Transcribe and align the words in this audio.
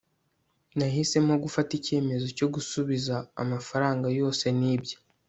nahisemo 0.77 1.33
gufata 1.43 1.71
icyemezo 1.79 2.25
cyo 2.37 2.47
gusubiza 2.53 3.15
amafaranga 3.43 4.05
yose 4.19 4.45
nibye 4.59 4.95